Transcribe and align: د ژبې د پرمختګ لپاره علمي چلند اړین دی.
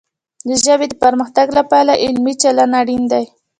د 0.47 0.49
ژبې 0.65 0.85
د 0.89 0.93
پرمختګ 1.03 1.47
لپاره 1.59 1.99
علمي 2.03 2.33
چلند 2.43 2.73
اړین 2.81 3.03
دی. 3.11 3.25